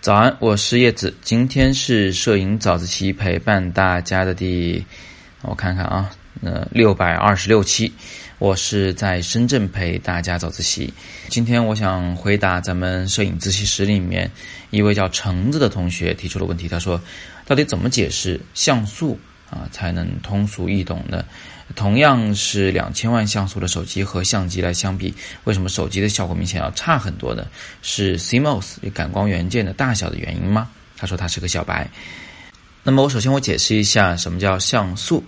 [0.00, 1.12] 早安，我是叶子。
[1.22, 4.84] 今天是摄影早自习陪伴大家的第，
[5.42, 6.08] 我看看啊，
[6.40, 7.92] 呃，六百二十六期。
[8.38, 10.94] 我是在深圳陪大家早自习。
[11.26, 14.30] 今天我想回答咱们摄影自习室里面
[14.70, 16.68] 一位叫橙子的同学提出的问题。
[16.68, 17.02] 他说
[17.44, 19.18] ：“到底怎么解释像素
[19.50, 21.24] 啊才能通俗易懂的？
[21.76, 25.12] 同样是两千万像素的手机和相机来相比，
[25.44, 27.46] 为什么手机的效果明显要差很多呢？
[27.82, 31.88] 是 CMOS 感光元件的大小的原因吗？”他说他是个小白。
[32.82, 35.22] 那么我首先我解释一下什么叫像素。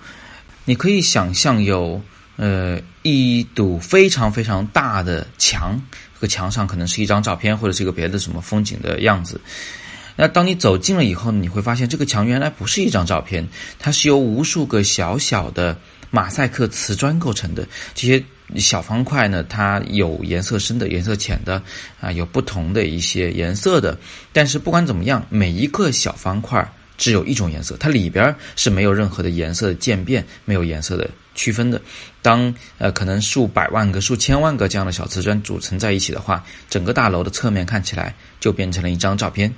[0.65, 2.01] 你可以想象有
[2.37, 5.81] 呃一堵非常非常大的墙，
[6.15, 9.39] 这个墙上可能是一张照片或者是一个别的什么风景的样子。
[10.21, 13.49] 那当你走近了以后，你会发现这个墙原来不是一张照片，
[13.79, 15.75] 它是由无数个小小的。
[16.13, 18.23] 马赛克瓷砖构成的这些
[18.57, 21.63] 小方块呢，它有颜色深的、颜色浅的，
[22.01, 23.97] 啊，有不同的一些颜色的。
[24.33, 26.69] 但是不管怎么样，每一个小方块
[26.99, 31.81] 只有一种颜色，它里边是没有任何的颜色的渐变，没有颜色的区分的。
[32.21, 39.55] 当呃可能数百万个、数千万个这样的小瓷砖组成在一起的话，整个大楼的侧面看起来就变成了一张照片。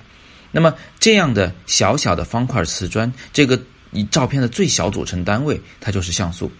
[0.52, 3.60] 那么这样的小小的方块瓷砖，这个。
[3.94, 6.50] 以照片的最小组成单位，它就是像素。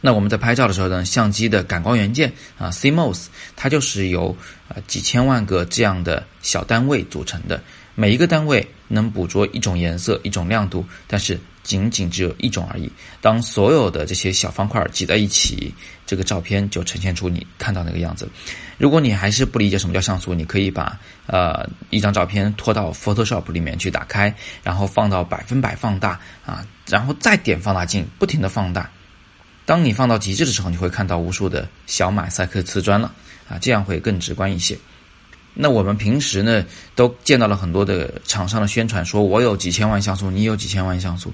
[0.00, 7.62] 那我们在拍照的时候呢，相机的感光元件啊，CMOS，它就是由啊几千万个这样的小单位组成的。
[7.94, 12.90] 每一个单位能捕捉一种颜色、一种亮度，但是仅仅只有一种而已。
[13.20, 15.72] 当所有的这些小方块挤在一起，
[16.06, 18.28] 这个照片就呈现出你看到那个样子。
[18.78, 28.90] 如果你还是不理解什么叫像素，你可以把呃一张照片拖到 Photoshop 里面去打开，然后放到百分百放大啊，然后再点放大镜，不停的放大。
[29.64, 33.12] 当你放到极致的时候，你会看到无数的小马赛克瓷砖了
[33.48, 34.76] 啊，这样会更直观一些。
[35.54, 36.64] 那我们平时呢，
[36.94, 41.32] 都见到了很多的厂商的宣传，说我有几千万像素，你有几千万像素，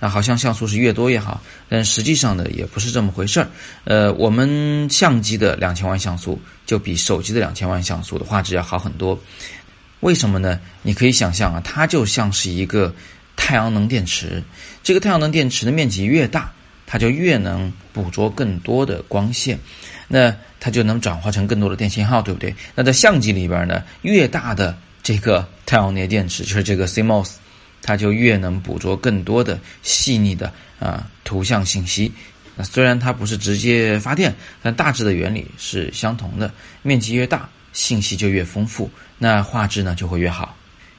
[0.00, 3.48] 啊，好像像素是越多越好，但实际上呢，也不是这么回事儿。
[3.84, 9.18] 呃，我们相机的两千万像素就比手机的两千万像素的画质要好很多。
[10.00, 10.60] 为什么呢？
[10.82, 12.94] 你可以想象啊，它就像是一个
[13.34, 14.42] 太阳能电池，
[14.82, 16.52] 这个太阳能电池的面积越大，
[16.86, 19.58] 它就越能捕捉更多的光线。
[20.08, 22.54] 那它就能转化成更多的电信号，对不对？
[22.74, 27.32] 那在相机里边呢，越大的这个太阳能电池，就是这个 CMOS，
[27.82, 32.12] 它就越能捕捉更多的细腻的啊图像信息。
[32.56, 36.52] 那虽然它不是直接发电，但大致的原理是相同的。
[36.82, 40.56] 面积越大，信息就越丰富，那画质呢就会越好。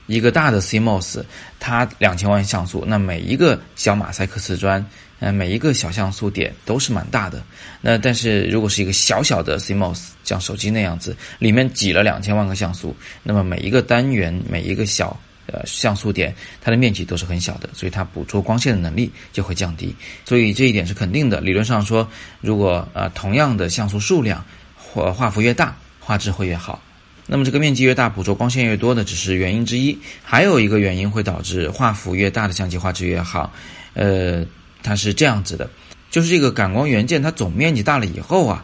[0.07, 1.23] 一个大的 CMOS，
[1.59, 4.85] 它两千万像素，那每一个小马赛克瓷砖。
[5.21, 7.41] 呃，每一个小像素点都是蛮大的。
[7.79, 15.17] 那但是如果是一个小小的 CMOS，像手机那样子，里面挤了两千万个像素，那么每一个单元、每一个小
[15.47, 19.95] 呃像素点，它的面积都是很小的，所以它捕捉光线的能力就会降低。
[20.25, 21.39] 所以这一点是肯定的。
[21.39, 22.07] 理论上说，
[22.41, 24.43] 如果呃同样的像素数量
[24.77, 26.81] 或画幅越大，画质会越好。
[27.27, 33.53] 那么这个面积越大，捕捉光线越多的只是原因之一，还有一个原因会导致画幅越大的相机画质越好。
[33.93, 34.45] 呃。
[34.87, 35.67] 它是这样子的，
[36.11, 38.63] 就是这个感光元件，它总面积大了以后啊，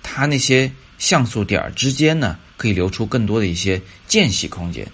[0.00, 4.86] 它那些像素点之间呢，可以留出更多的一些间隙空间。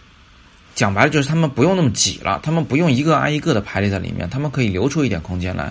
[0.74, 5.70] 讲白了，就是他们不用那么挤了，他们不用一个挨一个的排列在里面，他们可以留出一点空间来。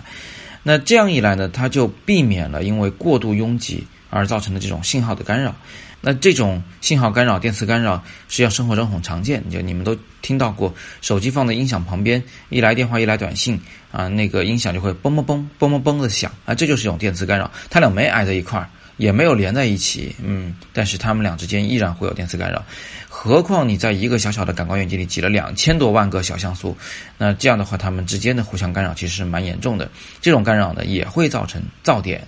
[0.61, 5.55] 那这样一来呢，它就避免了因为过度拥挤而造成的这种信号的干扰。
[6.03, 9.47] 那这种信号干扰、电磁干扰，实际上生活中很常见。
[9.51, 13.59] 就你们都听到过，手机放在音响旁边，一来电话一来短信
[13.91, 17.49] 啊，那个音响就会嘣嘣嘣、嘣嘣嘣的响啊，这就是一种电磁干扰。
[17.69, 18.67] 它俩没挨在一块儿，
[18.97, 22.65] 也没有连在一起，嗯，但是它们俩之间依然会有电磁干扰。
[23.07, 26.75] 何况你在一个小小的感光元件里挤了两千多万个小像素，
[27.19, 29.87] 那这样的话，它们之间的互相干扰其实是蛮严重的。
[30.19, 32.27] 这种干扰呢，也会造成噪点。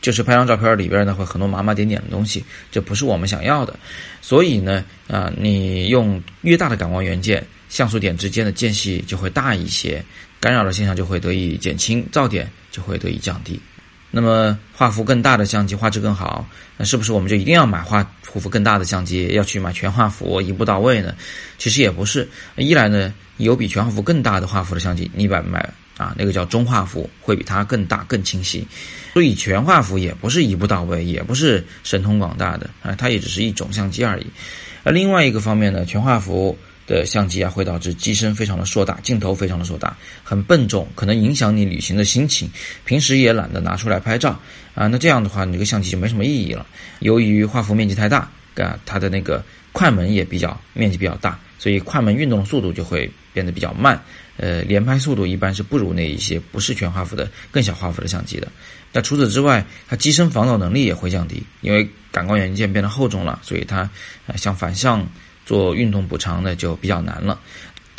[0.00, 3.78] 就是拍张照片里边呢会很多麻麻点点的东西，这不是我们想要的。
[4.20, 10.04] 所以呢，啊，你用越大的感光元件，像素点之间的间隙就会大一些，
[10.40, 13.60] 干扰的现象就会得以减轻，噪点就会得以降低。
[14.10, 16.44] 那么画幅更大的相机画质更好，
[16.76, 21.14] 那是不是我们就一定要买画幅更大的相机，要去买全画幅一步到位呢？
[21.58, 22.28] 其实也不是。
[22.56, 25.68] 一来呢，有比全画幅更大的画幅的相机，你买买。
[26.00, 28.66] 啊，那个叫中画幅，会比它更大、更清晰。
[29.12, 34.26] 所以全画幅也不是一步到位，也不是神通广大的啊，它也只是一种相机而已。
[34.82, 36.56] 而另外一个方面呢，全画幅
[36.86, 39.94] 的相机啊，会导致机身非常的硕大，镜头非常的硕大，
[40.24, 42.50] 很笨重，可能影响你旅行的心情。
[42.86, 44.40] 平时也懒得拿出来拍照
[44.74, 46.66] 啊，那这样的话，你这个相机就没什么意义了。
[47.00, 51.38] 由于画幅面积太大，啊，它的那个快门也比较面积比较大。
[51.60, 54.02] 所以快门运动的速度就会变得比较慢。
[54.38, 58.48] 呃，连拍速度一般是不如那一些不是全画幅的更小画幅的相机的。
[58.90, 63.88] 那除此之外，它机身防抖能力也会降低，因为感光元件变得厚重了，所以它
[64.26, 65.06] 呃像反向
[65.44, 67.38] 做运动补偿的就比较难了。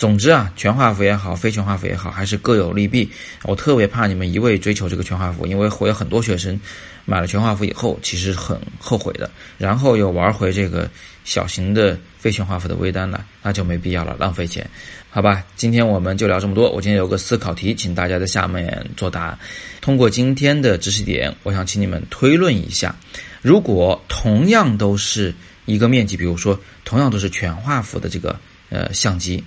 [0.02, 3.08] 总之啊，全画幅也好，非全画幅也好，还是各有利弊。
[3.44, 6.60] 我特别怕你们一味追求这个全画幅，因为会有很多学生
[7.06, 10.90] 买了全画幅以后，其实很后悔的，然后又玩回这个
[11.24, 14.68] 小型的非全画幅的微单了，那就没必要了，浪费钱。
[15.12, 16.72] 好吧，今天我们就聊这么多。
[16.72, 19.38] 我今天有个思考题，请大家在下面作答。
[19.82, 22.96] 通过今天的知识点，我想请你们推论一下：
[23.44, 25.32] 如果同样都是
[25.66, 28.36] 一个面积，比如说同样都是全画幅的这个
[28.72, 29.44] 呃相机。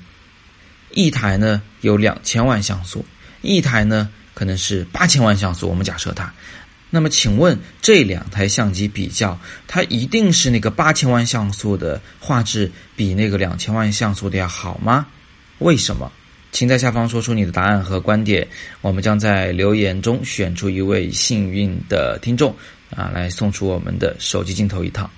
[0.95, 3.05] 一台呢有两千万像素，
[3.43, 5.69] 一台呢可能是八千万像素。
[5.69, 6.33] 我们假设它，
[6.89, 15.07] 那么请问这两台相机比较，它一定是那个八千万像素的画质比那个两千万像素的要好吗？
[15.59, 16.11] 为什么？
[16.53, 18.47] 请在下方说出你的答案和观点，
[18.81, 22.55] 我们将在留言中选出一位幸运的听众
[22.95, 25.11] 啊，来送出我们的手机镜头一套。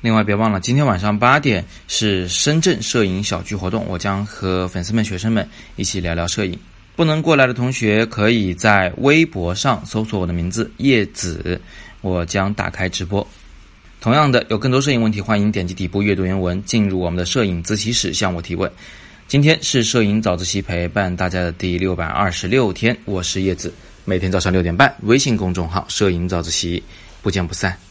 [0.00, 6.56] 另外，别忘了今天晚上八点是深圳摄影小聚活动，我将和粉丝们、学生们一起聊聊摄影。
[6.94, 11.60] 不能过来的同学，可以在微博上搜索我的名字叶子，
[12.00, 13.26] 我将打开直播。
[14.00, 18.70] 同样的，有更多摄影问题，欢迎点击底部阅读原文，进入我们的摄影自习室向我提问。
[19.26, 23.74] 今天是摄影早自习陪伴大家的第六百二十六天，我是叶子，
[24.04, 26.80] 每天早上六点半，微信公众号“摄影早自习”，
[27.20, 27.87] 不见不散。